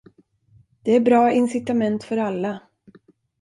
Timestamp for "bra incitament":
0.99-2.03